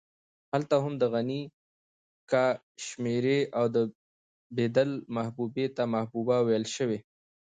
[0.53, 1.41] هلته هم د غني
[2.31, 3.77] کاشمېري او د
[4.55, 6.99] بېدل محبوبې ته محبوبه ويل شوې.